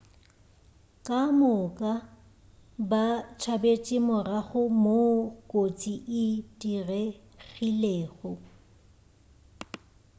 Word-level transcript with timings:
ka 1.05 1.19
moka 1.39 1.91
ba 2.89 3.03
tšabetše 3.39 3.97
morago 4.07 4.61
moo 4.83 5.15
kotsi 5.51 5.93
e 6.21 6.25
diregilego 6.59 8.31